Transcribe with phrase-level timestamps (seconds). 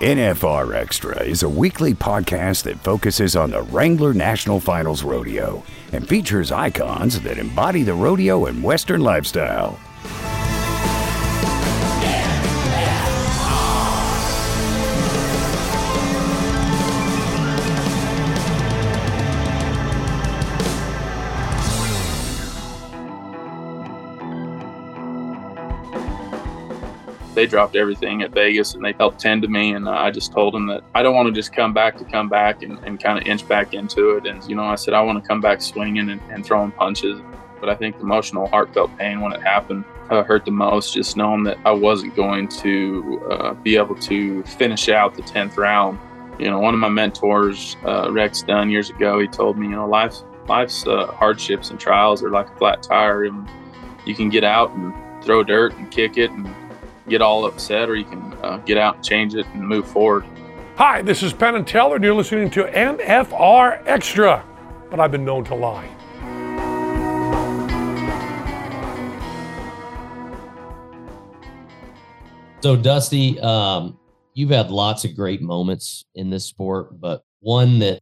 [0.00, 5.62] NFR Extra is a weekly podcast that focuses on the Wrangler National Finals Rodeo
[5.92, 9.78] and features icons that embody the rodeo and Western lifestyle.
[27.44, 29.74] They dropped everything at Vegas and they helped tend to me.
[29.74, 32.04] And uh, I just told them that I don't want to just come back to
[32.04, 34.26] come back and, and kind of inch back into it.
[34.26, 37.20] And, you know, I said, I want to come back swinging and, and throwing punches.
[37.60, 41.16] But I think the emotional, heartfelt pain when it happened uh, hurt the most, just
[41.16, 45.98] knowing that I wasn't going to uh, be able to finish out the 10th round.
[46.38, 49.76] You know, one of my mentors, uh, Rex Dunn, years ago, he told me, you
[49.76, 53.24] know, life's, life's uh, hardships and trials are like a flat tire.
[53.24, 53.48] And
[54.06, 56.46] you can get out and throw dirt and kick it and
[57.08, 60.24] get all upset or you can uh, get out and change it and move forward.
[60.76, 64.44] Hi, this is Penn and Teller, and you're listening to NFR Extra,
[64.90, 65.88] but I've been known to lie.
[72.60, 73.98] So, Dusty, um,
[74.32, 78.00] you've had lots of great moments in this sport, but one that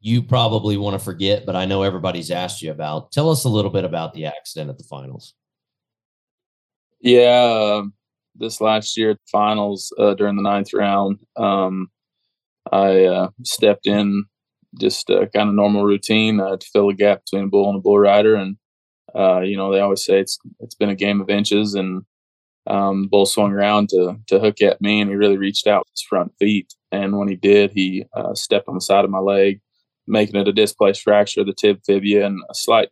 [0.00, 3.12] you probably want to forget, but I know everybody's asked you about.
[3.12, 5.34] Tell us a little bit about the accident at the finals.
[7.00, 7.92] Yeah, um,
[8.34, 11.18] this last year at the finals uh, during the ninth round.
[11.36, 11.88] Um,
[12.70, 14.24] I uh, stepped in
[14.80, 16.40] just a kind of normal routine.
[16.40, 18.56] Uh, to fill a gap between a bull and a bull rider, and
[19.14, 22.02] uh, you know they always say it's it's been a game of inches, and
[22.66, 25.92] um, bull swung around to to hook at me, and he really reached out with
[25.92, 29.18] his front feet, and when he did, he uh, stepped on the side of my
[29.18, 29.60] leg,
[30.06, 32.88] making it a displaced fracture of the tib fibula and a slight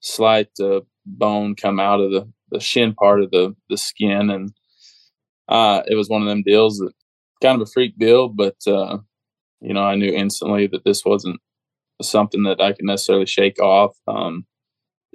[0.00, 4.30] slight uh, bone come out of the the shin part of the the skin.
[4.30, 4.52] And
[5.48, 6.92] uh, it was one of them deals that
[7.42, 8.98] kind of a freak deal, but uh,
[9.60, 11.40] you know, I knew instantly that this wasn't
[12.02, 13.96] something that I could necessarily shake off.
[14.08, 14.46] Um,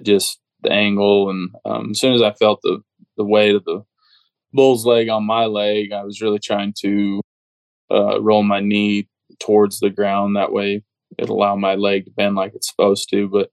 [0.02, 2.80] just the angle, and um, as soon as I felt the
[3.16, 3.82] the weight of the
[4.52, 7.20] bull's leg on my leg, I was really trying to
[7.90, 9.08] uh, roll my knee
[9.40, 10.36] towards the ground.
[10.36, 10.82] That way,
[11.18, 13.28] it allowed my leg to bend like it's supposed to.
[13.28, 13.50] But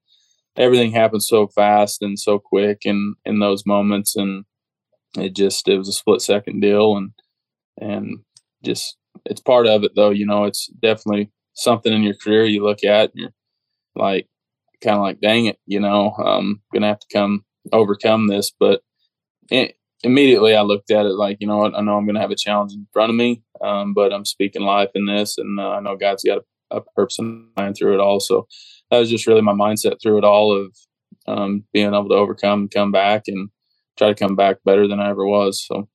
[0.58, 4.46] everything happened so fast and so quick in in those moments, and
[5.24, 7.12] it just it was a split second deal and
[7.80, 8.20] and
[8.64, 12.64] just it's part of it though you know it's definitely something in your career you
[12.64, 13.34] look at and you're
[13.96, 14.28] like
[14.84, 18.82] kind of like dang it you know i'm gonna have to come overcome this but
[19.50, 21.76] it, immediately i looked at it like you know what?
[21.76, 24.64] I know i'm gonna have a challenge in front of me um, but i'm speaking
[24.64, 27.94] life in this and uh, i know god's got a, a purpose in mind through
[27.94, 28.20] it all.
[28.20, 28.48] So
[28.90, 30.76] that was just really my mindset through it all of
[31.28, 33.50] um, being able to overcome and come back and
[33.98, 35.64] try to come back better than I ever was.
[35.66, 35.88] So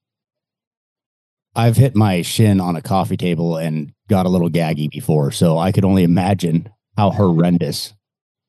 [1.55, 5.59] I've hit my shin on a coffee table and got a little gaggy before, so
[5.59, 7.95] I could only imagine how horrendous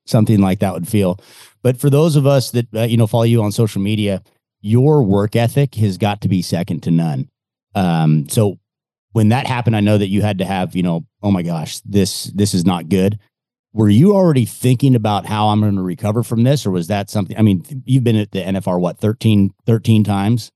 [0.06, 1.19] something like that would feel.
[1.63, 4.22] But for those of us that uh, you know follow you on social media,
[4.62, 7.29] your work ethic has got to be second to none.
[7.75, 8.59] Um, so
[9.13, 11.79] when that happened, I know that you had to have, you know, oh my gosh,
[11.81, 13.19] this this is not good
[13.73, 17.09] were you already thinking about how I'm going to recover from this, or was that
[17.09, 17.37] something?
[17.37, 20.51] I mean, you've been at the NFR what 13, 13 times.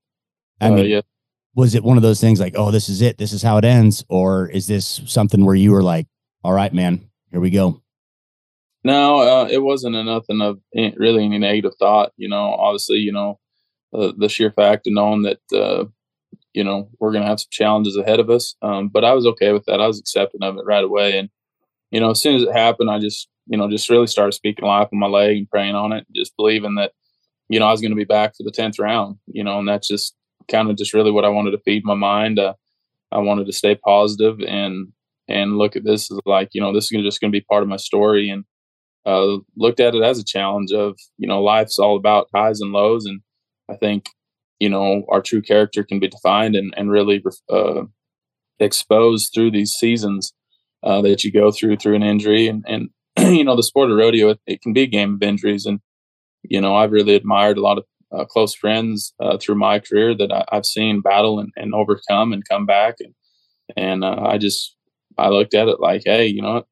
[0.60, 1.00] I uh, mean, yeah.
[1.54, 3.64] was it one of those things like, oh, this is it, this is how it
[3.64, 6.06] ends, or is this something where you were like,
[6.44, 7.82] all right, man, here we go?
[8.84, 12.12] No, uh, it wasn't nothing of really any negative thought.
[12.16, 13.40] You know, obviously, you know,
[13.92, 15.86] uh, the sheer fact of knowing that, uh,
[16.52, 18.54] you know, we're going to have some challenges ahead of us.
[18.62, 19.80] Um, but I was okay with that.
[19.80, 21.30] I was accepting of it right away, and
[21.90, 24.66] you know, as soon as it happened, I just, you know, just really started speaking
[24.66, 26.92] life on my leg and praying on it, just believing that,
[27.48, 29.68] you know, I was going to be back for the 10th round, you know, and
[29.68, 30.14] that's just
[30.50, 32.38] kind of just really what I wanted to feed my mind.
[32.38, 32.54] Uh,
[33.12, 34.88] I wanted to stay positive and,
[35.28, 37.62] and look at this as like, you know, this is just going to be part
[37.62, 38.30] of my story.
[38.30, 38.44] And,
[39.04, 42.72] uh, looked at it as a challenge of, you know, life's all about highs and
[42.72, 43.06] lows.
[43.06, 43.20] And
[43.70, 44.10] I think,
[44.58, 47.82] you know, our true character can be defined and, and really, uh,
[48.58, 50.32] exposed through these seasons
[50.86, 52.46] uh, that you go through through an injury.
[52.46, 52.90] And, and
[53.36, 55.66] you know, the sport of rodeo, it, it, can be a game of injuries.
[55.66, 55.80] And,
[56.44, 57.84] you know, I've really admired a lot of
[58.16, 62.32] uh, close friends uh, through my career that I, have seen battle and, and, overcome
[62.32, 62.96] and come back.
[63.00, 63.14] And,
[63.76, 64.76] and uh, I just,
[65.18, 66.64] I looked at it like, hey, you know,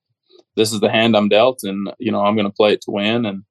[0.55, 2.93] this is the hand I'm dealt and, you know, I'm going to play it to
[2.93, 3.26] win.
[3.26, 3.43] And,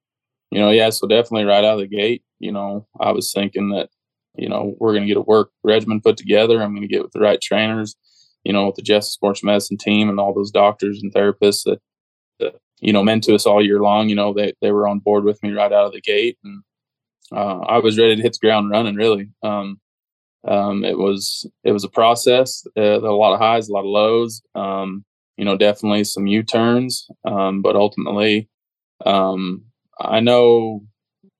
[0.50, 3.68] you know, yeah, so definitely right out of the gate, you know, I was thinking
[3.70, 3.90] that,
[4.34, 6.62] you know, we're going to get a work regimen put together.
[6.62, 7.96] I'm going to get with the right trainers
[8.44, 11.78] you know, with the Justin Sports Medicine team and all those doctors and therapists that,
[12.40, 14.08] that you know, meant to us all year long.
[14.08, 16.38] You know, they, they were on board with me right out of the gate.
[16.44, 16.62] And
[17.32, 19.30] uh, I was ready to hit the ground running, really.
[19.42, 19.80] Um,
[20.46, 22.66] um, it was it was a process.
[22.76, 24.42] Uh, a lot of highs, a lot of lows.
[24.54, 25.04] Um,
[25.36, 28.48] you know, definitely some U turns, um, but ultimately,
[29.04, 29.64] um,
[29.98, 30.82] I know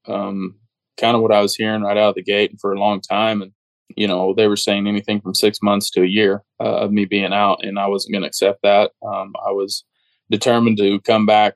[0.08, 0.56] um,
[0.98, 3.00] kind of what I was hearing right out of the gate and for a long
[3.00, 3.52] time, and
[3.88, 7.04] you know, they were saying anything from six months to a year uh, of me
[7.04, 8.92] being out, and I wasn't going to accept that.
[9.06, 9.84] Um, I was
[10.30, 11.54] determined to come back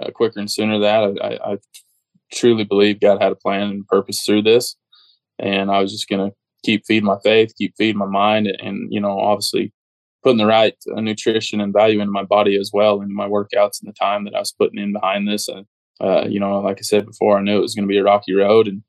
[0.00, 0.78] uh, quicker and sooner.
[0.78, 1.58] That I, I,
[2.32, 4.76] truly believe God had a plan and purpose through this,
[5.38, 8.60] and I was just going to keep feeding my faith, keep feeding my mind, and,
[8.60, 9.72] and you know, obviously
[10.22, 13.82] putting the right uh, nutrition and value into my body as well, into my workouts
[13.82, 15.48] and the time that I was putting in behind this.
[15.48, 15.66] And
[16.00, 18.04] uh, you know, like I said before, I knew it was going to be a
[18.04, 18.82] rocky road and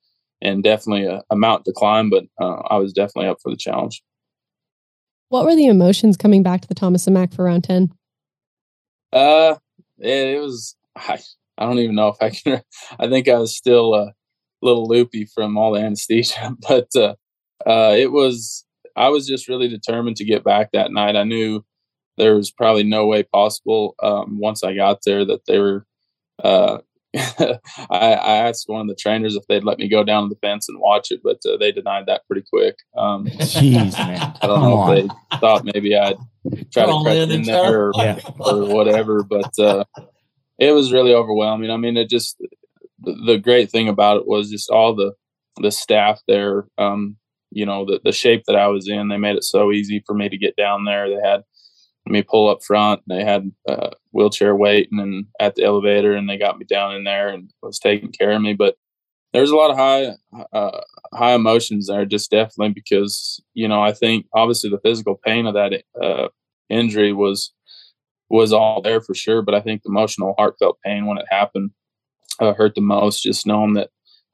[0.43, 3.57] and definitely a, a mountain to climb, but uh, I was definitely up for the
[3.57, 4.03] challenge.
[5.29, 7.91] What were the emotions coming back to the Thomas and Mack for round ten?
[9.11, 9.55] Uh,
[9.97, 10.75] it, it was.
[10.95, 11.19] I,
[11.57, 12.61] I don't even know if I can.
[12.99, 14.13] I think I was still a
[14.61, 17.15] little loopy from all the anesthesia, but uh,
[17.65, 21.15] uh, it was I was just really determined to get back that night.
[21.15, 21.63] I knew
[22.17, 25.85] there was probably no way possible um, once I got there that they were.
[26.43, 26.79] Uh,
[27.17, 27.59] I,
[27.91, 30.79] I, asked one of the trainers if they'd let me go down the fence and
[30.79, 32.75] watch it, but uh, they denied that pretty quick.
[32.97, 34.35] Um, Jeez, man!
[34.41, 34.97] I don't know on.
[34.97, 36.17] if they thought maybe I'd
[36.71, 38.19] try to crash in there or, yeah.
[38.39, 39.83] or, whatever, but uh,
[40.57, 41.69] it was really overwhelming.
[41.69, 42.41] I mean, it just
[42.99, 45.13] the, the great thing about it was just all the
[45.57, 46.65] the staff there.
[46.79, 47.17] Um,
[47.51, 50.15] you know, the, the shape that I was in, they made it so easy for
[50.15, 51.07] me to get down there.
[51.07, 51.43] They had
[52.05, 53.01] me pull up front.
[53.07, 57.03] They had a wheelchair waiting and at the elevator, and they got me down in
[57.03, 58.53] there and was taking care of me.
[58.53, 58.75] But
[59.33, 60.15] there's a lot of high
[60.53, 60.81] uh,
[61.13, 65.53] high emotions there, just definitely because you know I think obviously the physical pain of
[65.55, 66.27] that uh,
[66.69, 67.51] injury was
[68.29, 71.71] was all there for sure, but I think the emotional heartfelt pain when it happened
[72.39, 73.23] uh, hurt the most.
[73.23, 73.89] Just knowing that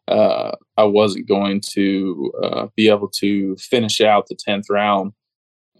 [0.07, 5.13] uh, I wasn't going to uh, be able to finish out the 10th round.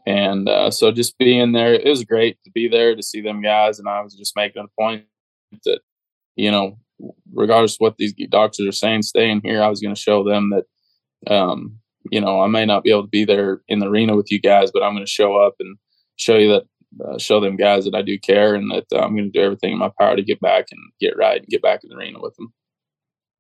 [0.10, 3.44] And uh, so just being there, it was great to be there to see them
[3.44, 3.78] guys.
[3.78, 5.06] And I was just making a point
[5.66, 5.82] that,
[6.36, 6.80] you know,
[7.32, 10.50] regardless of what these doctors are saying, staying here, I was going to show them
[10.50, 11.78] that, um,
[12.10, 14.40] you know, I may not be able to be there in the arena with you
[14.40, 15.78] guys, but I'm going to show up and
[16.16, 16.64] show you that,
[17.08, 19.46] uh, show them guys that I do care and that uh, I'm going to do
[19.46, 21.98] everything in my power to get back and get right and get back in the
[21.98, 22.52] arena with them.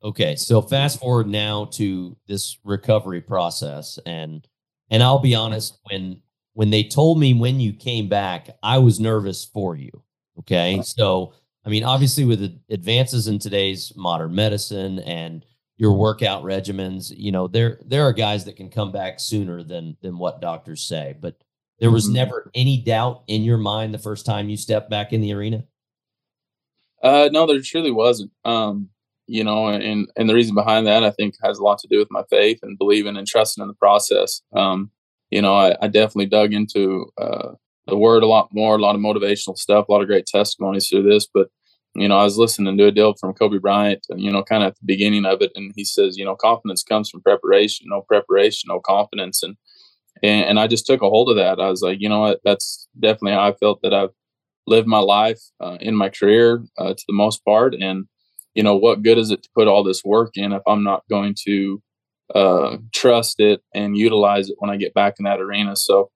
[0.03, 4.47] Okay, so fast forward now to this recovery process, and
[4.91, 6.21] and I'll be honest when
[6.59, 9.91] when they told me when you came back, I was nervous for you.
[10.39, 11.31] Okay, so
[11.65, 15.45] I mean, obviously with the advances in today's modern medicine and
[15.77, 19.95] your workout regimens, you know, there there are guys that can come back sooner than
[20.01, 21.41] than what doctors say, but
[21.79, 22.15] there was mm-hmm.
[22.15, 25.63] never any doubt in your mind the first time you stepped back in the arena.
[27.01, 28.31] Uh, no, there truly wasn't.
[28.43, 28.89] Um,
[29.27, 31.99] you know, and and the reason behind that I think has a lot to do
[31.99, 34.41] with my faith and believing and trusting in the process.
[34.53, 34.91] Um,
[35.29, 37.53] you know, I, I definitely dug into uh,
[37.87, 40.87] the word a lot more, a lot of motivational stuff, a lot of great testimonies
[40.87, 41.27] through this.
[41.31, 41.49] But
[41.95, 44.69] you know, I was listening to a deal from Kobe Bryant, you know, kind of
[44.69, 47.87] at the beginning of it, and he says, you know, confidence comes from preparation.
[47.89, 49.57] No preparation, no confidence, and
[50.21, 51.59] and, and I just took a hold of that.
[51.59, 54.11] I was like, you know what, that's definitely how I felt that I've
[54.67, 58.05] lived my life uh, in my career uh, to the most part, and
[58.55, 61.03] you know, what good is it to put all this work in if I'm not
[61.09, 61.81] going to
[62.33, 65.75] uh, trust it and utilize it when I get back in that arena?
[65.75, 66.11] So,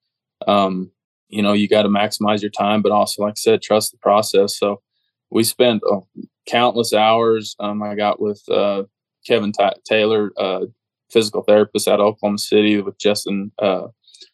[0.48, 0.92] um,
[1.30, 3.98] you know, you got to maximize your time, but also, like I said, trust the
[3.98, 4.58] process.
[4.58, 4.82] So,
[5.30, 6.02] we spent uh,
[6.48, 7.56] countless hours.
[7.60, 8.84] Um, I got with uh,
[9.26, 10.66] Kevin T- Taylor, uh,
[11.12, 13.88] physical therapist at Oklahoma City, with Justin uh,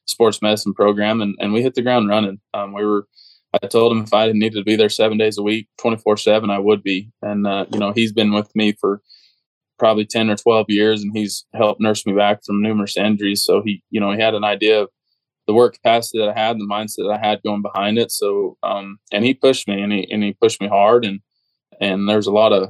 [0.06, 2.42] sports medicine program, and, and we hit the ground running.
[2.54, 3.08] Um, we were
[3.54, 6.50] I told him if I needed to be there seven days a week, 24 seven,
[6.50, 7.12] I would be.
[7.22, 9.02] And, uh, you know, he's been with me for
[9.80, 13.44] probably 10 or 12 years and he's helped nurse me back from numerous injuries.
[13.44, 14.90] So he, you know, he had an idea of
[15.48, 18.12] the work capacity that I had, the mindset that I had going behind it.
[18.12, 21.06] So, um, and he pushed me and he, and he pushed me hard.
[21.06, 21.22] And,
[21.82, 22.70] and there's a lot of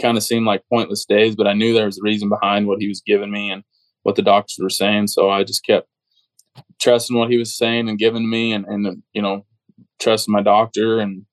[0.00, 2.80] kind of seemed like pointless days, but I knew there was a reason behind what
[2.80, 3.62] he was giving me and
[4.02, 5.08] what the doctors were saying.
[5.08, 5.88] So I just kept
[6.80, 9.44] trusting what he was saying and giving me and, and, you know,
[10.00, 11.24] trusting my doctor and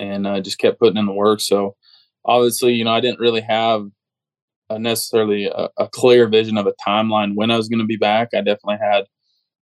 [0.00, 1.40] and uh, just kept putting in the work.
[1.40, 1.76] So
[2.24, 3.86] obviously, you know, I didn't really have
[4.70, 7.96] a necessarily a, a, clear vision of a timeline when I was going to be
[7.96, 8.28] back.
[8.34, 9.04] I definitely had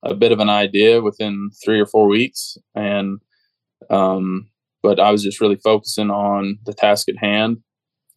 [0.03, 3.19] a bit of an idea within three or four weeks, and
[3.89, 4.49] um,
[4.81, 7.57] but I was just really focusing on the task at hand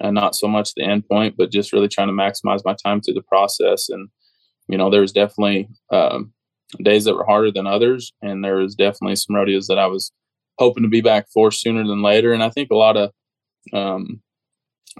[0.01, 3.01] and not so much the end point, but just really trying to maximize my time
[3.01, 3.89] through the process.
[3.89, 4.09] And
[4.69, 6.33] you know, there was definitely um,
[6.83, 10.13] days that were harder than others, and there was definitely some rodeos that I was
[10.59, 12.33] hoping to be back for sooner than later.
[12.33, 13.11] And I think a lot of
[13.73, 14.21] um,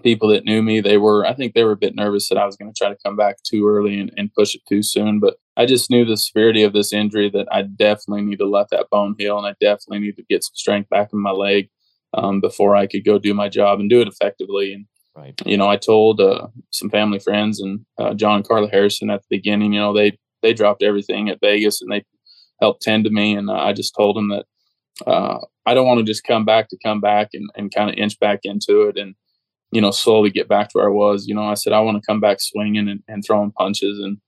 [0.03, 2.47] people that knew me, they were, I think they were a bit nervous that I
[2.47, 5.21] was going to try to come back too early and, and push it too soon.
[5.21, 8.71] But I just knew the severity of this injury that I definitely need to let
[8.71, 11.69] that bone heal, and I definitely need to get some strength back in my leg
[12.15, 14.73] um, before I could go do my job and do it effectively.
[14.73, 14.87] And
[15.17, 15.33] Right.
[15.47, 19.23] you know, I told uh, some family friends and uh, John and Carla Harrison at
[19.23, 19.73] the beginning.
[19.73, 22.05] You know, they they dropped everything at Vegas and they
[22.61, 24.45] helped tend to me, and uh, I just told them that
[25.07, 27.97] uh, I don't want to just come back to come back and, and kind of
[27.97, 29.15] inch back into it and
[29.73, 31.27] you know slowly get back to where I was.
[31.27, 34.19] You know, I said I want to come back swinging and, and throwing punches, and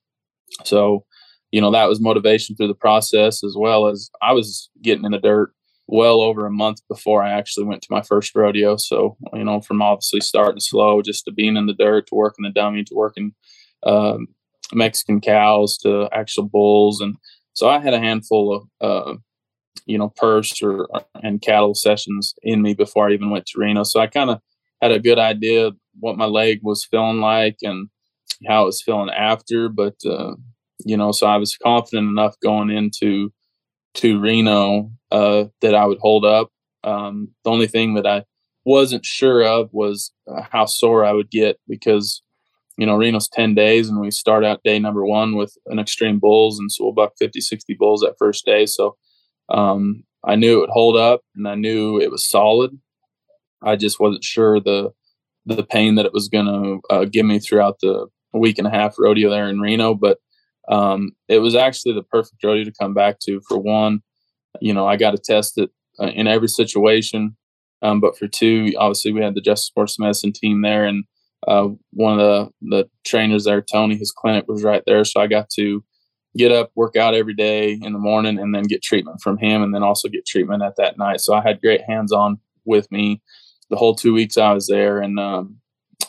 [0.64, 1.04] so
[1.50, 5.12] you know that was motivation through the process as well as I was getting in
[5.12, 5.52] the dirt
[5.88, 8.76] well over a month before I actually went to my first rodeo.
[8.76, 12.42] So, you know, from obviously starting slow, just to being in the dirt, to working
[12.42, 13.32] the dummy, to working
[13.84, 14.28] um,
[14.74, 17.16] Mexican cows, to actual bulls, and
[17.58, 19.14] so I had a handful of, uh,
[19.84, 20.88] you know, purse or
[21.24, 23.82] and cattle sessions in me before I even went to Reno.
[23.82, 24.40] So I kind of
[24.80, 27.88] had a good idea what my leg was feeling like and
[28.46, 29.68] how it was feeling after.
[29.68, 30.34] But uh,
[30.84, 33.32] you know, so I was confident enough going into
[33.94, 36.50] to Reno uh, that I would hold up.
[36.84, 38.24] Um, the only thing that I
[38.64, 42.22] wasn't sure of was uh, how sore I would get because,
[42.76, 46.18] you know, Reno's 10 days and we start out day number one with an extreme
[46.18, 46.58] bulls.
[46.58, 48.66] And so we'll buck 50, 60 bulls that first day.
[48.66, 48.96] So
[49.48, 52.78] um, I knew it would hold up and I knew it was solid.
[53.62, 54.92] I just wasn't sure the,
[55.46, 58.70] the pain that it was going to uh, give me throughout the week and a
[58.70, 59.94] half rodeo there in Reno.
[59.94, 60.18] But
[60.68, 63.40] um, it was actually the perfect rodeo to come back to.
[63.48, 64.00] For one,
[64.60, 67.36] you know, I got to test it uh, in every situation.
[67.82, 71.04] Um, but for two, obviously, we had the Justin Sports Medicine team there, and
[71.46, 75.28] uh, one of the the trainers there, Tony, his clinic was right there, so I
[75.28, 75.84] got to
[76.36, 79.62] get up, work out every day in the morning, and then get treatment from him,
[79.62, 81.20] and then also get treatment at that night.
[81.20, 83.22] So I had great hands on with me
[83.70, 85.56] the whole two weeks I was there, and um,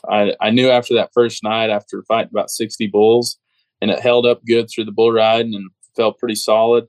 [0.10, 3.38] I I knew after that first night, after fighting about sixty bulls,
[3.82, 6.86] and it held up good through the bull riding and felt pretty solid.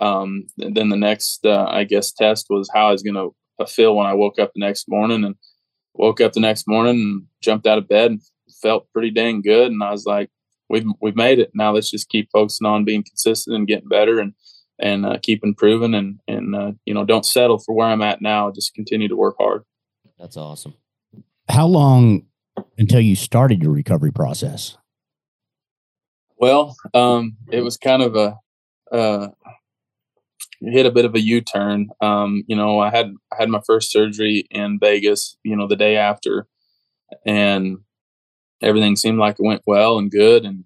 [0.00, 3.66] Um, and then the next, uh, I guess, test was how I was going to
[3.66, 5.24] feel when I woke up the next morning.
[5.24, 5.36] And
[5.94, 8.22] woke up the next morning and jumped out of bed and
[8.60, 9.70] felt pretty dang good.
[9.70, 10.30] And I was like,
[10.68, 11.52] "We've we've made it.
[11.54, 14.34] Now let's just keep focusing on being consistent and getting better and
[14.78, 18.20] and uh, keep improving and and uh, you know don't settle for where I'm at
[18.20, 18.50] now.
[18.50, 19.62] Just continue to work hard."
[20.18, 20.74] That's awesome.
[21.48, 22.26] How long
[22.78, 24.76] until you started your recovery process?
[26.38, 28.38] Well, um, it was kind of a
[28.92, 29.28] uh,
[30.60, 31.88] hit a bit of a U-turn.
[32.00, 35.36] Um, you know, I had I had my first surgery in Vegas.
[35.42, 36.46] You know, the day after,
[37.26, 37.78] and
[38.62, 40.44] everything seemed like it went well and good.
[40.44, 40.64] And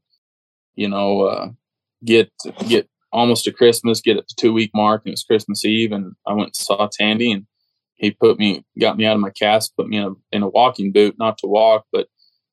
[0.74, 1.48] you know, uh,
[2.04, 2.30] get
[2.66, 5.92] get almost to Christmas, get at the two week mark, and it was Christmas Eve,
[5.92, 7.46] and I went and saw Tandy, and
[7.98, 10.48] he put me, got me out of my cast, put me in a in a
[10.48, 12.08] walking boot, not to walk, but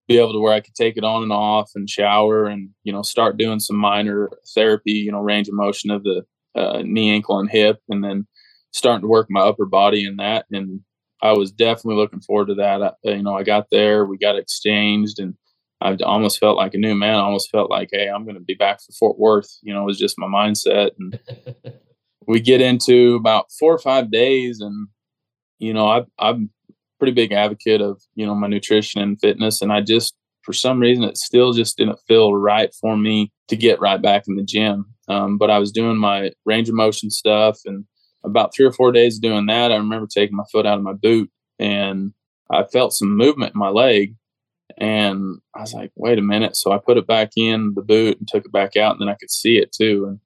[0.08, 2.94] be able to where I could take it on and off and shower and you
[2.94, 6.24] know start doing some minor therapy, you know, range of motion of the
[6.56, 8.28] uh, knee, ankle, and hip, and then
[8.72, 10.46] starting to work my upper body in that.
[10.52, 10.82] And
[11.22, 12.82] I was definitely looking forward to that.
[12.82, 15.36] I, you know, I got there, we got exchanged, and
[15.82, 17.16] I almost felt like a new man.
[17.16, 19.58] I almost felt like, hey, I'm going to be back for Fort Worth.
[19.62, 20.92] You know, it was just my mindset.
[21.00, 21.20] And
[22.28, 24.88] we get into about four or five days, and
[25.60, 26.50] you know, I, I'm
[27.00, 30.80] pretty big advocate of you know my nutrition and fitness, and I just for some
[30.80, 34.44] reason it still just didn't feel right for me to get right back in the
[34.44, 34.86] gym.
[35.08, 37.86] Um, but I was doing my range of motion stuff, and
[38.24, 40.94] about three or four days doing that, I remember taking my foot out of my
[40.94, 42.14] boot, and
[42.52, 44.16] I felt some movement in my leg,
[44.78, 46.56] and I was like, wait a minute.
[46.56, 49.10] So I put it back in the boot and took it back out, and then
[49.10, 50.20] I could see it too, and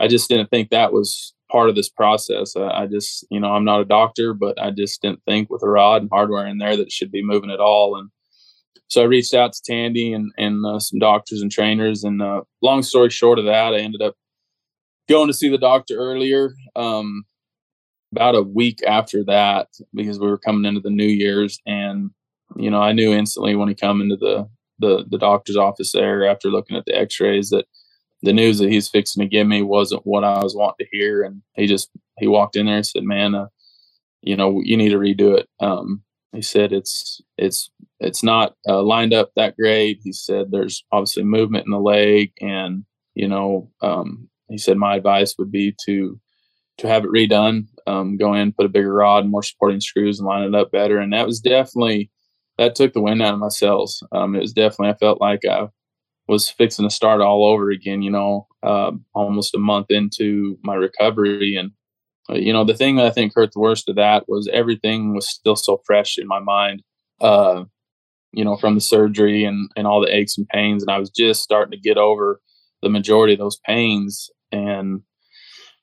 [0.00, 2.54] I just didn't think that was part of this process.
[2.56, 5.62] I, I, just, you know, I'm not a doctor, but I just didn't think with
[5.62, 7.96] a rod and hardware in there that should be moving at all.
[7.96, 8.10] And
[8.88, 12.04] so I reached out to Tandy and, and uh, some doctors and trainers.
[12.04, 14.14] And uh, long story short of that, I ended up
[15.08, 17.24] going to see the doctor earlier, um,
[18.12, 21.60] about a week after that, because we were coming into the New Year's.
[21.66, 22.10] And,
[22.56, 24.48] you know, I knew instantly when he come into the,
[24.80, 27.66] the, the doctor's office there after looking at the x-rays that
[28.22, 31.22] the news that he's fixing to give me wasn't what I was wanting to hear.
[31.22, 33.46] And he just, he walked in there and said, man, uh,
[34.20, 35.48] you know, you need to redo it.
[35.60, 40.00] Um, he said, it's, it's, it's not uh, lined up that great.
[40.04, 42.32] He said, there's obviously movement in the leg.
[42.40, 42.84] And,
[43.14, 46.20] you know, um, he said, my advice would be to,
[46.78, 50.28] to have it redone, um, go in, put a bigger rod, more supporting screws and
[50.28, 50.98] line it up better.
[50.98, 52.10] And that was definitely,
[52.58, 54.02] that took the wind out of my sails.
[54.12, 55.68] Um, it was definitely, I felt like I,
[56.30, 60.74] was fixing to start all over again, you know, uh, almost a month into my
[60.76, 61.56] recovery.
[61.56, 61.72] And,
[62.30, 65.12] uh, you know, the thing that I think hurt the worst of that was everything
[65.12, 66.82] was still so fresh in my mind,
[67.20, 67.64] uh,
[68.32, 70.84] you know, from the surgery and, and all the aches and pains.
[70.84, 72.40] And I was just starting to get over
[72.80, 74.30] the majority of those pains.
[74.52, 75.00] And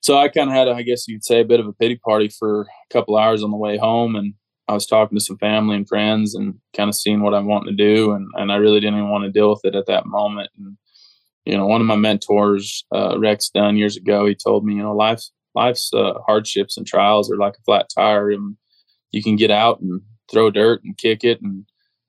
[0.00, 1.96] so I kind of had, a, I guess you'd say, a bit of a pity
[1.96, 4.16] party for a couple hours on the way home.
[4.16, 4.32] And
[4.68, 7.66] I was talking to some family and friends and kind of seeing what I want
[7.66, 8.12] to do.
[8.12, 10.50] And, and I really didn't even want to deal with it at that moment.
[10.58, 10.76] And,
[11.46, 14.82] you know, one of my mentors, uh, Rex Dunn, years ago, he told me, you
[14.82, 18.30] know, life's, life's uh, hardships and trials are like a flat tire.
[18.30, 18.56] And
[19.10, 21.64] you can get out and throw dirt and kick it and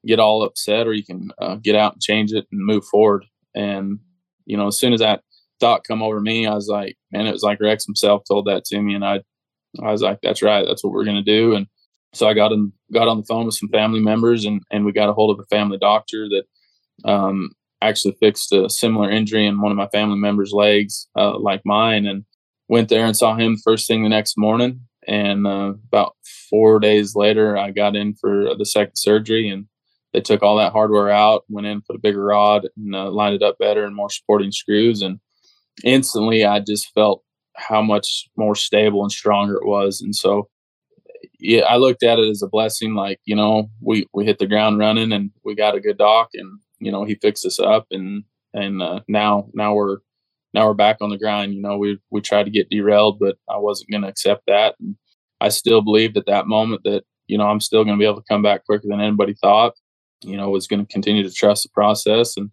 [0.05, 3.25] get all upset, or you can uh, get out and change it and move forward.
[3.55, 3.99] And,
[4.45, 5.21] you know, as soon as that
[5.61, 8.65] thought come over me, I was like, man, it was like Rex himself told that
[8.65, 8.95] to me.
[8.95, 9.21] And I,
[9.81, 10.65] I was like, that's right.
[10.67, 11.55] That's what we're going to do.
[11.55, 11.67] And
[12.13, 14.91] so I got in, got on the phone with some family members and, and we
[14.91, 17.51] got a hold of a family doctor that, um,
[17.81, 22.05] actually fixed a similar injury in one of my family members' legs, uh, like mine,
[22.05, 22.25] and
[22.67, 24.81] went there and saw him first thing the next morning.
[25.07, 26.15] And uh, about
[26.49, 29.65] four days later, I got in for the second surgery, and
[30.13, 33.35] they took all that hardware out, went in, put a bigger rod, and uh, lined
[33.35, 35.01] it up better and more supporting screws.
[35.01, 35.19] And
[35.83, 37.23] instantly, I just felt
[37.55, 40.01] how much more stable and stronger it was.
[40.01, 40.49] And so,
[41.39, 42.95] yeah, I looked at it as a blessing.
[42.95, 46.29] Like you know, we we hit the ground running, and we got a good doc,
[46.33, 48.23] and you know, he fixed us up, and
[48.53, 49.97] and uh, now now we're
[50.53, 51.53] now we're back on the grind.
[51.53, 54.75] You know, we we tried to get derailed, but I wasn't going to accept that.
[54.79, 54.95] And
[55.41, 58.21] I still believed at that moment that you know I'm still going to be able
[58.21, 59.73] to come back quicker than anybody thought
[60.23, 62.37] you know, was going to continue to trust the process.
[62.37, 62.49] And,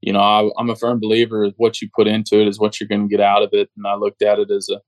[0.00, 2.88] you know, I, am a firm believer what you put into it is what you're
[2.88, 3.70] going to get out of it.
[3.76, 4.80] And I looked at it as a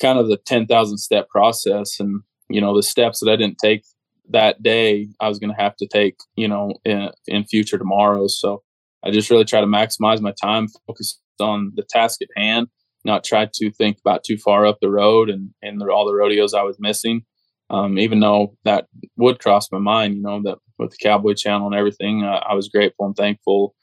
[0.00, 1.98] kind of the 10,000 step process.
[2.00, 3.84] And, you know, the steps that I didn't take
[4.30, 8.38] that day, I was going to have to take, you know, in, in future tomorrows.
[8.40, 8.62] So
[9.04, 12.68] I just really try to maximize my time, focus on the task at hand,
[13.04, 16.54] not try to think about too far up the road and, and all the rodeos
[16.54, 17.22] I was missing.
[17.70, 21.68] Um, even though that would cross my mind, you know, that with the Cowboy Channel
[21.68, 22.24] and everything.
[22.24, 23.74] Uh, I was grateful and thankful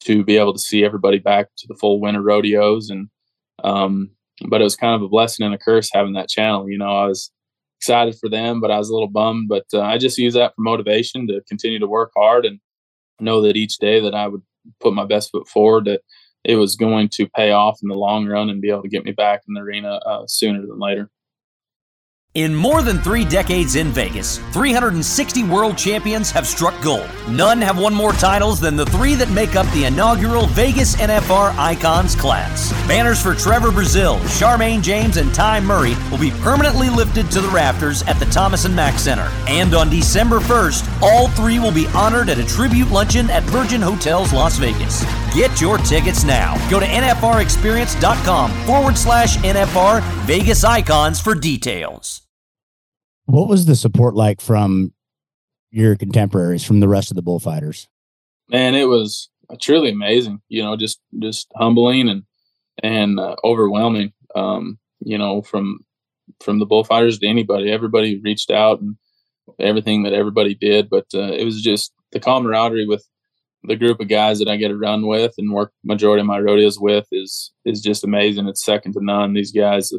[0.00, 3.08] to be able to see everybody back to the full winter rodeos, and
[3.62, 4.10] um,
[4.48, 6.68] but it was kind of a blessing and a curse having that channel.
[6.68, 7.30] You know, I was
[7.80, 9.48] excited for them, but I was a little bummed.
[9.48, 12.60] But uh, I just use that for motivation to continue to work hard and
[13.20, 14.42] know that each day that I would
[14.80, 16.02] put my best foot forward that
[16.44, 19.04] it was going to pay off in the long run and be able to get
[19.04, 21.10] me back in the arena uh, sooner than later.
[22.34, 27.10] In more than three decades in Vegas, 360 world champions have struck gold.
[27.28, 31.52] None have won more titles than the three that make up the inaugural Vegas NFR
[31.58, 32.70] Icons class.
[32.86, 37.48] Banners for Trevor Brazile, Charmayne James, and Ty Murray will be permanently lifted to the
[37.48, 39.28] rafters at the Thomas and Mack Center.
[39.48, 43.82] And on December 1st, all three will be honored at a tribute luncheon at Virgin
[43.82, 45.04] Hotels Las Vegas.
[45.34, 46.54] Get your tickets now.
[46.70, 52.19] Go to NFRExperience.com forward slash NFR Vegas Icons for details.
[53.30, 54.92] What was the support like from
[55.70, 57.88] your contemporaries, from the rest of the bullfighters?
[58.48, 60.40] Man, it was truly amazing.
[60.48, 62.24] You know, just just humbling and
[62.82, 64.12] and uh, overwhelming.
[64.34, 65.78] Um, you know, from
[66.40, 68.96] from the bullfighters to anybody, everybody reached out and
[69.60, 70.90] everything that everybody did.
[70.90, 73.06] But uh, it was just the camaraderie with
[73.62, 76.80] the group of guys that I get run with and work majority of my rodeos
[76.80, 78.48] with is is just amazing.
[78.48, 79.34] It's second to none.
[79.34, 79.92] These guys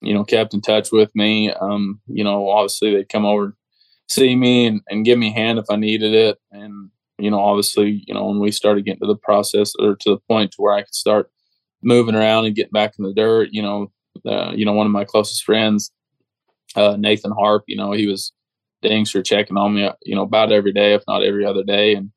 [0.00, 1.50] you know, kept in touch with me.
[1.52, 3.56] Um, you know, obviously they'd come over,
[4.08, 6.38] see me and, and give me a hand if I needed it.
[6.52, 10.10] And, you know, obviously, you know, when we started getting to the process or to
[10.10, 11.30] the point to where I could start
[11.82, 13.90] moving around and getting back in the dirt, you know,
[14.26, 15.90] uh, you know, one of my closest friends,
[16.76, 18.32] uh, Nathan Harp, you know, he was
[18.82, 21.94] dang sure checking on me, you know, about every day, if not every other day.
[21.94, 22.12] And,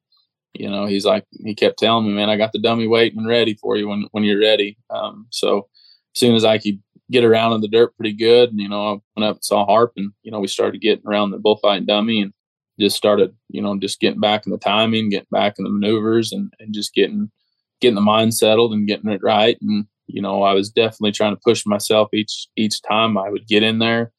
[0.54, 3.28] you know, he's like, he kept telling me, man, I got the dummy waiting and
[3.28, 4.78] ready for you when, when you're ready.
[4.90, 5.68] Um, so
[6.14, 8.50] as soon as I could get around in the dirt pretty good.
[8.50, 11.06] And, you know, I went up and saw Harp and, you know, we started getting
[11.06, 12.34] around the bullfighting dummy and
[12.80, 16.32] just started, you know, just getting back in the timing, getting back in the maneuvers
[16.32, 17.30] and, and just getting,
[17.80, 19.58] getting the mind settled and getting it right.
[19.62, 23.48] And, you know, I was definitely trying to push myself each, each time I would
[23.48, 24.12] get in there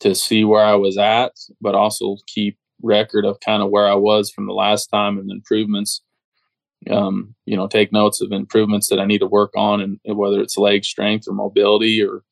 [0.00, 3.94] to see where I was at, but also keep record of kind of where I
[3.94, 6.02] was from the last time and improvements
[6.88, 10.40] um, you know, take notes of improvements that I need to work on, and, whether
[10.40, 12.22] it's leg strength or mobility or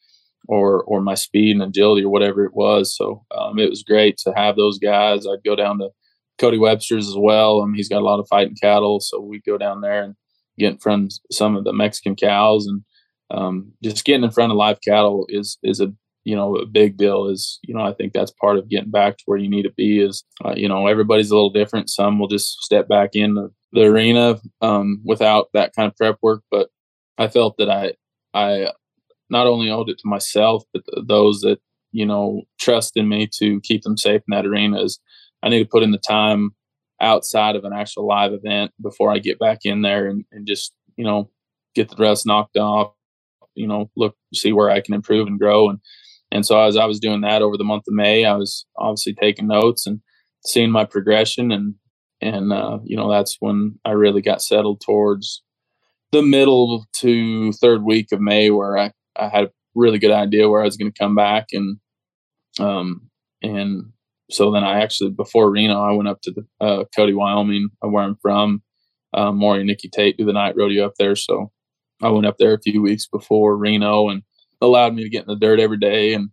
[0.48, 2.96] or or my speed and agility or whatever it was.
[2.96, 5.26] So um, it was great to have those guys.
[5.26, 5.90] I'd go down to
[6.38, 7.60] Cody Webster's as well.
[7.60, 10.14] Um, he's got a lot of fighting cattle, so we'd go down there and
[10.58, 12.82] get in front of some of the Mexican cows, and
[13.30, 15.92] um, just getting in front of live cattle is is a
[16.24, 17.26] you know a big deal.
[17.26, 19.72] Is you know I think that's part of getting back to where you need to
[19.76, 20.00] be.
[20.00, 21.90] Is uh, you know everybody's a little different.
[21.90, 26.16] Some will just step back in the, the arena um, without that kind of prep
[26.22, 26.70] work, but
[27.18, 27.92] I felt that I
[28.32, 28.72] I
[29.30, 31.58] not only owed it to myself, but those that
[31.92, 34.82] you know trust in me to keep them safe in that arena.
[34.82, 35.00] Is
[35.42, 36.50] I need to put in the time
[37.00, 40.72] outside of an actual live event before I get back in there and, and just
[40.96, 41.30] you know
[41.74, 42.92] get the rest knocked off,
[43.54, 45.70] you know, look, see where I can improve and grow.
[45.70, 45.78] And,
[46.30, 49.14] and so as I was doing that over the month of May, I was obviously
[49.14, 50.00] taking notes and
[50.44, 51.52] seeing my progression.
[51.52, 51.74] And,
[52.20, 55.42] and, uh, you know, that's when I really got settled towards
[56.10, 60.48] the middle to third week of May where I, I had a really good idea
[60.48, 61.48] where I was going to come back.
[61.52, 61.78] And,
[62.58, 63.08] um,
[63.42, 63.92] and
[64.30, 68.02] so then I actually, before Reno, I went up to the, uh, Cody, Wyoming, where
[68.02, 68.62] I'm from.
[69.14, 71.16] Um, Maury and Nikki Tate do the night rodeo up there.
[71.16, 71.50] So
[72.02, 74.22] I went up there a few weeks before Reno and
[74.60, 76.30] allowed me to get in the dirt every day and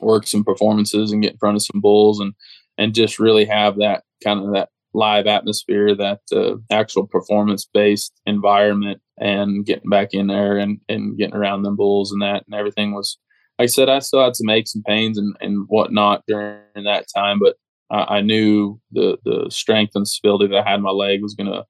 [0.00, 2.34] work some performances and get in front of some bulls and
[2.78, 8.12] and just really have that kind of that live atmosphere, that uh, actual performance based
[8.26, 12.54] environment, and getting back in there and and getting around them bulls and that and
[12.54, 13.18] everything was.
[13.58, 17.06] Like I said, I still had some aches and pains and, and whatnot during that
[17.14, 17.56] time, but
[17.90, 21.34] I, I knew the the strength and stability that I had in my leg was
[21.34, 21.64] going to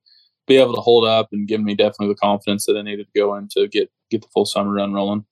[0.47, 3.21] be able to hold up and give me definitely the confidence that I needed to
[3.21, 5.25] go in to get get the full summer run rolling.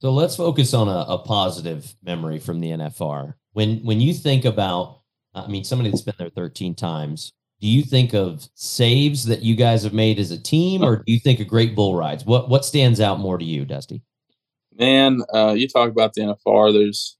[0.00, 3.34] So let's focus on a, a positive memory from the NFR.
[3.52, 5.00] When when you think about,
[5.34, 9.54] I mean, somebody that's been there 13 times, do you think of saves that you
[9.54, 12.26] guys have made as a team, or do you think of great bull rides?
[12.26, 14.02] What what stands out more to you, Dusty?
[14.76, 16.72] Man, uh, you talk about the NFR.
[16.72, 17.16] There's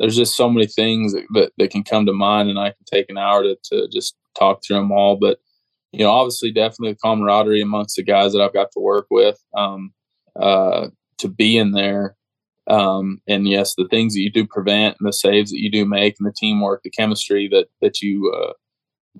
[0.00, 2.84] there's just so many things that, that, that can come to mind, and I can
[2.86, 5.14] take an hour to, to just talk through them all.
[5.14, 5.38] But
[5.92, 9.38] you know, obviously, definitely the camaraderie amongst the guys that I've got to work with,
[9.56, 9.92] um,
[10.34, 12.16] uh, to be in there.
[12.66, 15.84] Um, and yes, the things that you do prevent and the saves that you do
[15.84, 18.54] make and the teamwork, the chemistry that, that you, uh,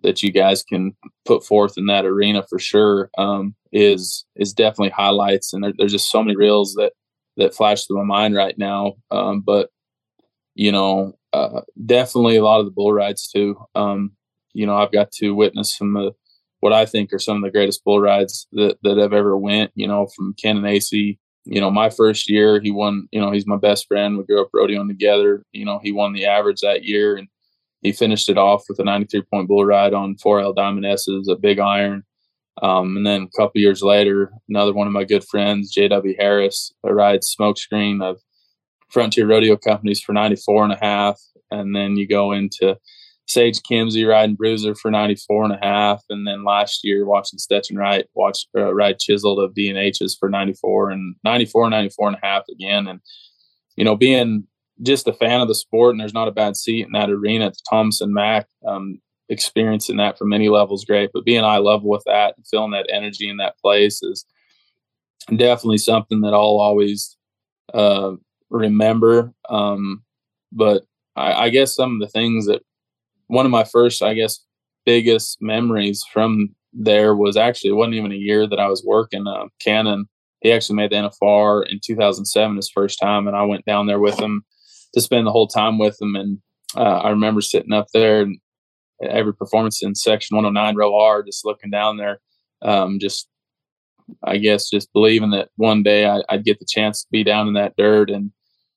[0.02, 4.90] that you guys can put forth in that arena for sure, um, is, is definitely
[4.90, 5.52] highlights.
[5.52, 6.92] And there, there's just so many reels that,
[7.36, 8.94] that flash through my mind right now.
[9.10, 9.70] Um, but,
[10.54, 13.56] you know, uh, definitely a lot of the bull rides too.
[13.74, 14.12] Um,
[14.54, 16.14] you know, I've got to witness some of
[16.60, 19.72] what I think are some of the greatest bull rides that, that i've ever went,
[19.74, 21.18] you know, from Kanin Asay.
[21.44, 24.16] You know, my first year, he won, you know, he's my best friend.
[24.16, 25.44] We grew up rodeoing together.
[25.52, 27.26] You know, he won the average that year and
[27.82, 31.36] he finished it off with a 93 point bull ride on 4L Diamond S's, a
[31.36, 32.04] big iron.
[32.62, 36.72] Um, and then a couple years later, another one of my good friends, JW Harris,
[36.84, 38.20] rides smokescreen of
[38.90, 41.20] Frontier Rodeo Companies for 94 and a half.
[41.50, 42.76] And then you go into
[43.26, 46.02] Sage Kimzey riding Bruiser for 94 and a half.
[46.10, 50.90] And then last year watching Stetson Wright watch uh, ride Chiseled of D&H's for 94
[50.90, 52.86] and 94, 94 and a half again.
[52.86, 53.00] And,
[53.76, 54.46] you know, being
[54.82, 57.46] just a fan of the sport and there's not a bad seat in that arena
[57.46, 61.58] at the Thomas and Mack, um, experiencing that from many levels great, but being eye
[61.58, 64.24] level with that and feeling that energy in that place is
[65.36, 67.16] definitely something that I'll always
[67.72, 68.12] uh,
[68.50, 69.32] remember.
[69.48, 70.02] Um,
[70.50, 70.82] but
[71.16, 72.62] I, I guess some of the things that
[73.28, 74.44] one of my first, I guess,
[74.84, 79.26] biggest memories from there was actually it wasn't even a year that I was working.
[79.26, 80.04] Uh, Kanin,
[80.40, 84.00] he actually made the NFR in 2007 his first time, and I went down there
[84.00, 84.44] with him
[84.94, 86.14] to spend the whole time with them.
[86.16, 86.38] And
[86.76, 88.38] uh, I remember sitting up there and
[89.02, 92.20] every performance in section 109 row R, just looking down there,
[92.62, 93.28] um, just
[94.24, 97.48] I guess just believing that one day I, would get the chance to be down
[97.48, 98.10] in that dirt.
[98.10, 98.32] And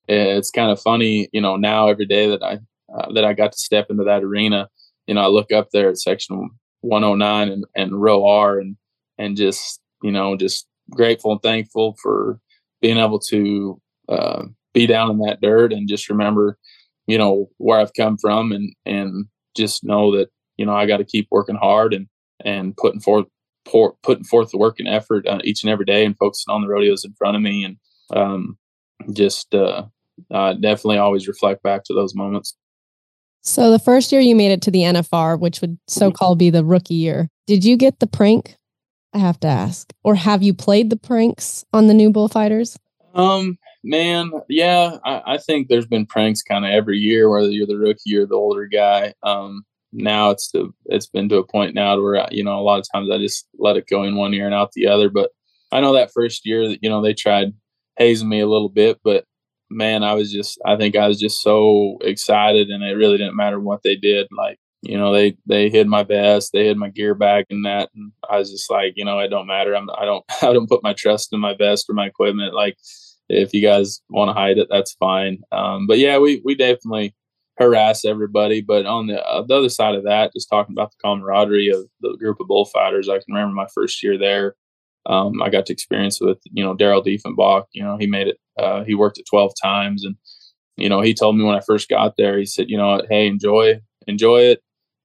[0.07, 2.59] it's kind of funny, you know, now every day that I
[2.93, 4.69] uh, that I got to step into that arena.
[5.07, 6.49] You know, I look up there at section
[6.81, 8.77] 109 and, and row R and,
[9.17, 12.39] and just, you know, just grateful and thankful for
[12.81, 14.43] being able to uh,
[14.75, 16.59] be down in that dirt and just remember,
[17.07, 20.97] you know, where I've come from and, and just know that, you know, I got
[20.97, 22.07] to keep working hard and,
[22.43, 23.25] and putting forth,
[23.63, 26.61] pour, putting forth the work and effort uh, each and every day and focusing on
[26.61, 27.63] the rodeos in front of me.
[27.63, 27.77] And
[28.15, 28.57] um,
[29.13, 29.85] just uh,
[30.29, 32.55] uh, definitely always reflect back to those moments.
[33.41, 36.65] So the first year you made it to the NFR, which would so-called be the
[36.65, 38.55] rookie year, did you get the prank?
[39.13, 42.77] I have to ask, or have you played the pranks on the new bullfighters?
[43.13, 47.67] Um, man, yeah, I, I think there's been pranks kind of every year, whether you're
[47.67, 49.13] the rookie or the older guy.
[49.23, 52.61] Um, now it's to, it's been to a point now to where you know a
[52.61, 55.09] lot of times I just let it go in one ear and out the other.
[55.09, 55.29] But
[55.71, 57.53] I know that first year that you know they tried
[57.97, 59.25] hazing me a little bit, but
[59.69, 63.35] man, I was just, I think I was just so excited and it really didn't
[63.35, 64.27] matter what they did.
[64.31, 67.89] Like, you know, they, they hid my vest, they hid my gear bag and that.
[67.95, 69.75] And I was just like, you know, it don't matter.
[69.75, 72.53] I'm, I don't, I don't put my trust in my vest or my equipment.
[72.53, 72.77] Like
[73.29, 75.39] if you guys want to hide it, that's fine.
[75.51, 77.15] Um, but yeah, we, we definitely
[77.57, 78.61] harass everybody.
[78.61, 81.85] But on the, uh, the other side of that, just talking about the camaraderie of
[82.01, 84.55] the group of bullfighters, I can remember my first year there.
[85.07, 88.39] Um, I got to experience with, you know, Darrell Diefenbach, you know, he made it
[88.57, 90.05] uh, he worked it 12 times.
[90.05, 90.15] And,
[90.77, 93.27] you know, he told me when I first got there, he said, you know, hey,
[93.27, 94.61] enjoy, enjoy it,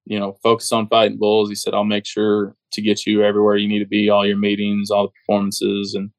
[0.07, 1.49] you know, focus on fighting bulls.
[1.49, 4.37] He said, I'll make sure to get you everywhere you need to be, all your
[4.37, 6.11] meetings, all the performances, and,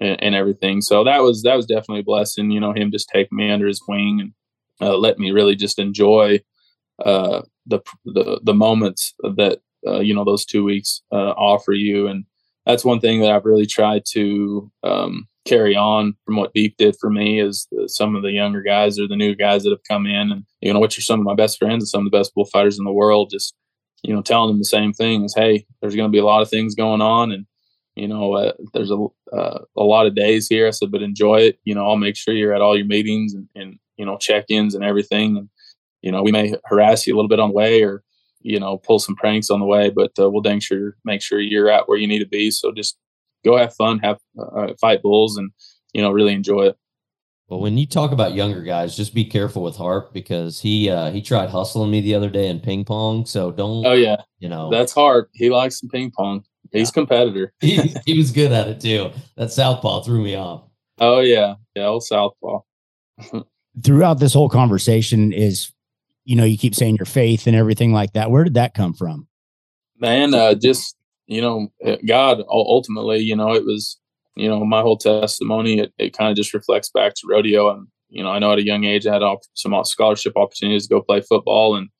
[0.00, 0.80] and and, everything.
[0.80, 2.50] So that was that was definitely a blessing.
[2.50, 4.32] You know, him just taking me under his wing and
[4.80, 6.40] uh, let me really just enjoy
[7.04, 12.06] uh, the the the moments that uh, you know those two weeks uh, offer you,
[12.06, 12.24] and
[12.66, 16.96] that's one thing that I've really tried to um, carry on from what Deep did
[17.00, 20.06] for me is some of the younger guys or the new guys that have come
[20.06, 22.16] in and you know which are some of my best friends and some of the
[22.16, 23.54] best bullfighters in the world just
[24.02, 26.42] you know telling them the same thing is hey there's going to be a lot
[26.42, 27.46] of things going on and
[27.98, 31.40] you know uh, there's a uh, a lot of days here I said but enjoy
[31.40, 34.16] it you know I'll make sure you're at all your meetings and, and you know
[34.18, 35.48] check-ins and everything and
[36.02, 38.02] you know we may harass you a little bit on the way or
[38.40, 41.40] you know pull some pranks on the way but uh, we'll make sure make sure
[41.40, 42.96] you're at where you need to be so just
[43.44, 45.50] go have fun, have uh, fight bulls, and
[45.92, 46.76] you know really enjoy it.
[47.48, 51.10] Well, when you talk about younger guys, just be careful with Harp because he uh,
[51.10, 53.26] he tried hustling me the other day in ping pong.
[53.26, 53.86] So don't.
[53.86, 55.30] Oh yeah, you know that's Harp.
[55.34, 56.44] He likes some ping pong.
[56.72, 56.92] He's yeah.
[56.92, 57.52] competitor.
[57.60, 59.10] he, he was good at it too.
[59.36, 60.64] That southpaw threw me off.
[60.98, 62.60] Oh yeah, yeah, old southpaw.
[63.82, 65.72] Throughout this whole conversation is,
[66.24, 68.30] you know, you keep saying your faith and everything like that.
[68.30, 69.28] Where did that come from?
[70.00, 73.98] Man, uh, just you know, eh, God ultimately, you know, it was,
[74.34, 77.70] you know, my whole testimony, it, it kind of just reflects back to rodeo.
[77.70, 79.22] And, you know, I know at a young age I had
[79.54, 81.76] some scholarship opportunities to go play football.
[81.76, 81.90] And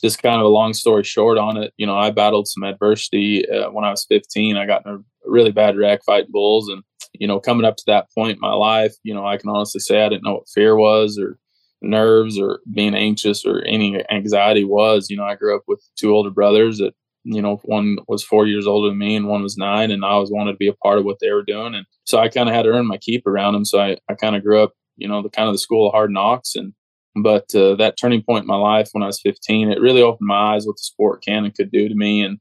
[0.00, 3.48] just kind of a long story short on it, you know, I battled some adversity
[3.48, 4.56] uh, when I was 15.
[4.56, 6.68] I got in a really bad wreck fighting bulls.
[6.68, 6.82] And,
[7.12, 9.80] you know, coming up to that point in my life, you know, I can honestly
[9.80, 11.38] say I didn't know what fear was or
[11.82, 15.08] nerves or being anxious or any anxiety was.
[15.10, 18.46] You know, I grew up with two older brothers that you know, one was four
[18.46, 20.74] years older than me and one was nine, and I always wanted to be a
[20.74, 21.74] part of what they were doing.
[21.74, 23.64] And so I kind of had to earn my keep around them.
[23.64, 25.92] So I, I kind of grew up, you know, the kind of the school of
[25.92, 26.56] hard knocks.
[26.56, 26.72] And,
[27.16, 30.26] but uh, that turning point in my life when I was 15, it really opened
[30.26, 32.22] my eyes what the sport can and could do to me.
[32.22, 32.38] And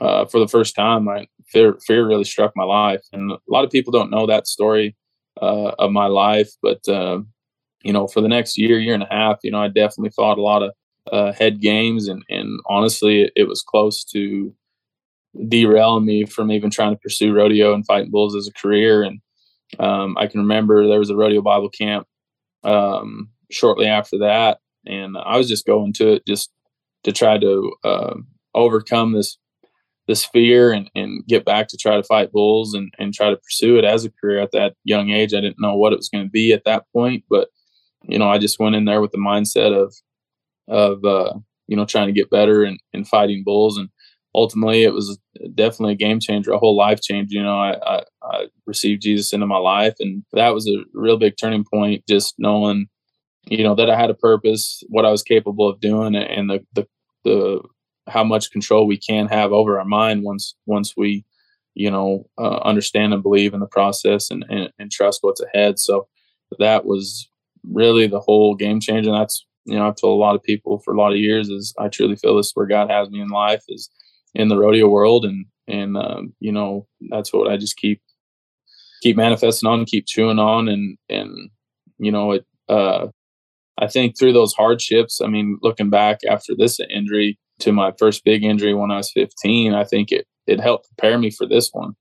[0.00, 3.02] uh, for the first time, my fear, fear really struck my life.
[3.12, 4.96] And a lot of people don't know that story
[5.40, 7.20] uh, of my life, but, uh,
[7.82, 10.38] you know, for the next year, year and a half, you know, I definitely fought
[10.38, 10.72] a lot of
[11.12, 14.52] uh, head games, and and honestly, it, it, was close to
[15.48, 19.02] derailing me from even trying to pursue rodeo and fighting bulls as a career.
[19.02, 19.20] And
[19.78, 22.06] um, I can remember there was a rodeo Bible camp
[22.64, 26.50] um, shortly after that, and I was just going to it just
[27.04, 28.14] to try to uh,
[28.54, 29.38] overcome this
[30.08, 33.36] this fear and, and get back to try to fight bulls and, and try to
[33.36, 35.34] pursue it as a career at that young age.
[35.34, 37.48] I didn't know what it was going to be at that point, but
[38.04, 39.92] you know, I just went in there with the mindset of
[40.68, 41.34] of uh,
[41.66, 43.88] you know trying to get better and, and fighting bulls and
[44.34, 45.18] ultimately it was
[45.54, 49.32] definitely a game changer a whole life change you know I, I, I received jesus
[49.32, 52.86] into my life and that was a real big turning point just knowing
[53.46, 56.64] you know that i had a purpose what i was capable of doing and the
[56.74, 56.86] the,
[57.24, 57.60] the
[58.08, 61.24] how much control we can have over our mind once once we
[61.74, 65.78] you know uh, understand and believe in the process and, and, and trust what's ahead
[65.78, 66.06] so
[66.58, 67.28] that was
[67.64, 70.78] really the whole game changer and that's you know, I've told a lot of people
[70.78, 73.20] for a lot of years is I truly feel this is where God has me
[73.20, 73.90] in life is
[74.34, 75.24] in the rodeo world.
[75.24, 78.00] And, and, um, you know, that's what I just keep,
[79.02, 80.68] keep manifesting on, keep chewing on.
[80.68, 81.50] And, and,
[81.98, 83.08] you know, it, uh,
[83.78, 88.24] I think through those hardships, I mean, looking back after this injury to my first
[88.24, 91.70] big injury when I was 15, I think it, it helped prepare me for this
[91.72, 91.94] one,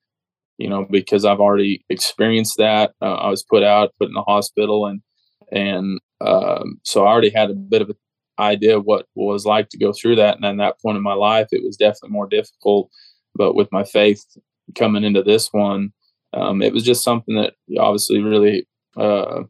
[0.57, 2.93] you know, because I've already experienced that.
[3.01, 5.01] Uh, I was put out, put in the hospital and,
[5.51, 7.95] and um, so I already had a bit of an
[8.39, 10.35] idea what was like to go through that.
[10.35, 12.89] And at that point in my life, it was definitely more difficult.
[13.35, 14.23] But with my faith
[14.75, 15.91] coming into this one,
[16.33, 19.43] um, it was just something that obviously really uh,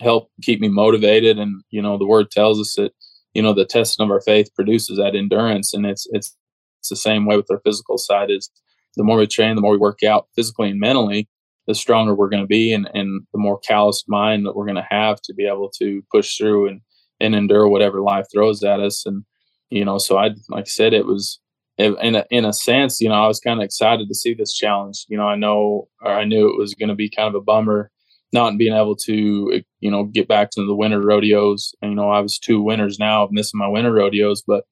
[0.00, 1.38] helped keep me motivated.
[1.38, 2.92] And you know, the word tells us that
[3.34, 6.36] you know the testing of our faith produces that endurance, and it's it's
[6.80, 8.30] it's the same way with our physical side.
[8.30, 8.50] Is
[8.96, 11.28] the more we train, the more we work out physically and mentally,
[11.66, 14.74] the stronger we're going to be and, and the more calloused mind that we're going
[14.76, 16.80] to have to be able to push through and,
[17.20, 19.06] and endure whatever life throws at us.
[19.06, 19.24] And,
[19.70, 21.38] you know, so I, like I said, it was
[21.78, 24.52] in a, in a sense, you know, I was kind of excited to see this
[24.52, 25.06] challenge.
[25.08, 27.40] You know, I know, or I knew it was going to be kind of a
[27.40, 27.90] bummer
[28.32, 31.74] not being able to, you know, get back to the winter rodeos.
[31.82, 34.64] And, you know, I was two winters now missing my winter rodeos, but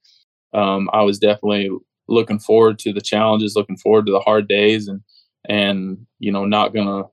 [0.55, 1.71] um, I was definitely
[2.09, 5.01] looking forward to the challenges, looking forward to the hard days and,
[5.49, 7.05] and you know not gonna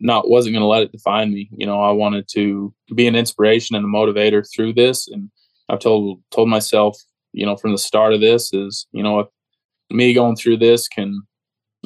[0.00, 3.74] not wasn't gonna let it define me you know i wanted to be an inspiration
[3.74, 5.30] and a motivator through this and
[5.68, 6.98] i've told told myself
[7.32, 9.26] you know from the start of this is you know if
[9.90, 11.22] me going through this can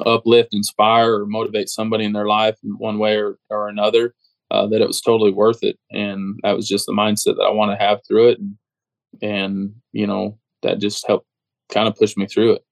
[0.07, 4.15] uplift inspire or motivate somebody in their life in one way or, or another
[4.51, 7.51] uh, that it was totally worth it and that was just the mindset that i
[7.51, 8.57] want to have through it and,
[9.23, 11.27] and you know that just helped
[11.73, 12.63] kind of push me through it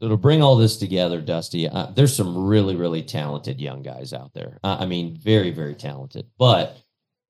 [0.00, 4.12] So to bring all this together, Dusty, uh, there's some really, really talented young guys
[4.12, 4.58] out there.
[4.62, 6.26] Uh, I mean, very, very talented.
[6.38, 6.76] But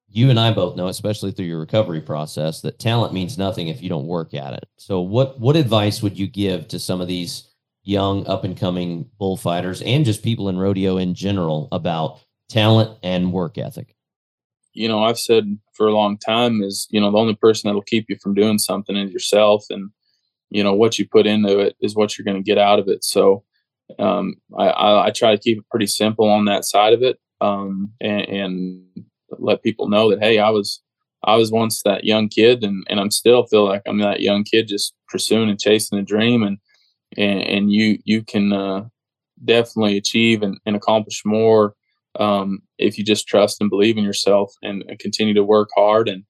[0.08, 3.82] you and I both know, especially through your recovery process, that talent means nothing if
[3.82, 4.64] you don't work at it.
[4.78, 7.50] So, what what advice would you give to some of these
[7.86, 12.20] young, up and coming bullfighters and just people in rodeo in general about
[12.50, 13.94] talent and work ethic?
[14.72, 17.82] You know, I've said for a long time is you know the only person that'll
[17.82, 19.90] keep you from doing something is yourself, and
[20.50, 22.88] you know what you put into it is what you're going to get out of
[22.88, 23.02] it.
[23.04, 23.44] So,
[23.98, 27.18] um, I, I, I try to keep it pretty simple on that side of it,
[27.40, 28.84] um, and, and
[29.38, 30.82] let people know that hey, I was
[31.24, 34.44] I was once that young kid, and and I'm still feel like I'm that young
[34.44, 36.58] kid just pursuing and chasing a dream, and
[37.16, 38.84] and, and you you can uh,
[39.44, 41.74] definitely achieve and, and accomplish more
[42.18, 46.08] um, if you just trust and believe in yourself and, and, continue to work hard
[46.08, 46.24] and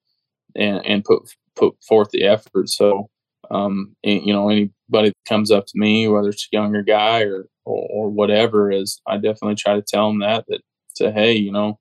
[0.55, 1.23] and, and put
[1.55, 2.69] put forth the effort.
[2.69, 3.09] So
[3.51, 7.21] um, and, you know anybody that comes up to me, whether it's a younger guy
[7.21, 10.61] or, or, or whatever, is I definitely try to tell them that that
[10.95, 11.79] to hey, you know,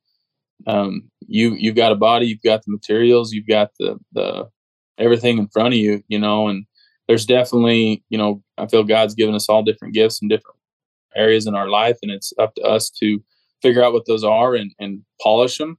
[0.66, 4.48] um, you you've got a body, you've got the materials, you've got the the
[4.98, 6.64] everything in front of you, you know, and
[7.08, 10.58] there's definitely you know I feel God's given us all different gifts in different
[11.14, 13.22] areas in our life, and it's up to us to
[13.62, 15.78] figure out what those are and and polish them.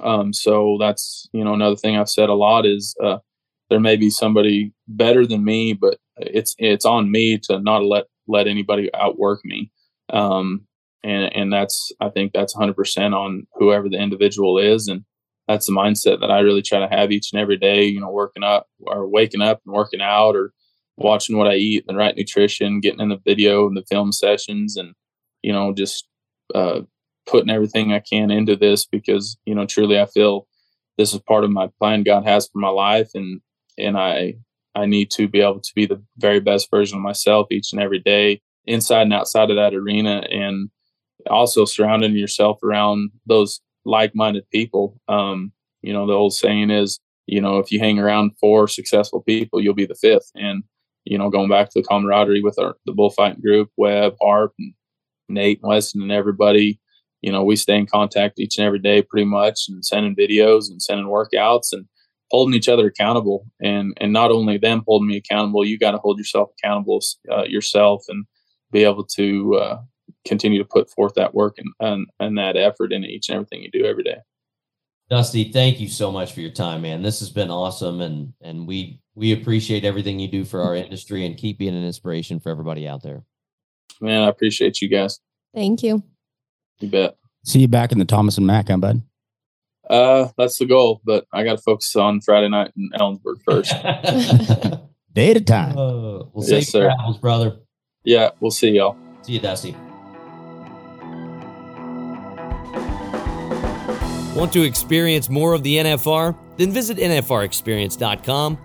[0.00, 3.18] Um, so that's you know another thing I've said a lot is uh,
[3.70, 8.04] there may be somebody better than me, but it's it's on me to not let
[8.26, 9.70] let anybody outwork me.
[10.10, 10.66] Um,
[11.04, 15.04] and and that's I think that's 100% on whoever the individual is, and
[15.46, 17.84] that's the mindset that I really try to have each and every day.
[17.84, 20.52] You know, working up or waking up and working out, or
[20.98, 24.76] watching what I eat, the right nutrition, getting in the video and the film sessions,
[24.76, 24.94] and
[25.42, 26.06] you know, just
[26.54, 26.80] uh,
[27.26, 30.46] putting everything I can into this because you know, truly, I feel
[30.98, 33.40] this is part of my plan God has for my life, and
[33.78, 34.34] and I
[34.74, 37.80] I need to be able to be the very best version of myself each and
[37.80, 40.70] every day, inside and outside of that arena, and
[41.30, 45.00] also surrounding yourself around those like-minded people.
[45.08, 49.22] Um, you know, the old saying is, you know, if you hang around four successful
[49.22, 50.30] people, you'll be the fifth.
[50.34, 50.64] And
[51.08, 54.74] you know, going back to the camaraderie with our the bullfighting group, Webb, Harp, and
[55.28, 56.78] Nate, and Weston, and everybody.
[57.22, 60.70] You know, we stay in contact each and every day, pretty much, and sending videos
[60.70, 61.86] and sending workouts and
[62.30, 63.46] holding each other accountable.
[63.60, 67.00] And and not only them holding me accountable, you got to hold yourself accountable
[67.32, 68.26] uh, yourself and
[68.70, 69.78] be able to uh,
[70.26, 73.62] continue to put forth that work and, and, and that effort in each and everything
[73.62, 74.18] you do every day.
[75.08, 77.00] Dusty, thank you so much for your time, man.
[77.00, 81.26] This has been awesome, and and we we appreciate everything you do for our industry
[81.26, 83.24] and keep being an inspiration for everybody out there.
[84.00, 85.18] Man, I appreciate you guys.
[85.52, 86.04] Thank you.
[86.78, 87.16] You bet.
[87.44, 89.02] See you back in the Thomas and Mack, huh, bud?
[89.90, 93.72] Uh, that's the goal, but I got to focus on Friday night in Ellensburg first.
[95.12, 95.76] Day at a time.
[95.76, 97.56] Uh, we'll yes, safe travels, brother.
[98.04, 98.96] Yeah, we'll see y'all.
[99.22, 99.74] See you, Dusty.
[104.36, 106.36] Want to experience more of the NFR?
[106.56, 108.58] Then visit NFRExperience.com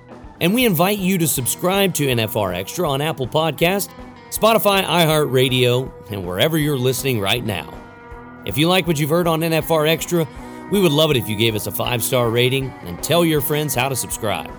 [0.43, 3.89] and we invite you to subscribe to NFR Extra on Apple Podcast,
[4.29, 7.73] Spotify, iHeartRadio, and wherever you're listening right now.
[8.45, 10.27] If you like what you've heard on NFR Extra,
[10.69, 13.39] we would love it if you gave us a five star rating and tell your
[13.39, 14.51] friends how to subscribe.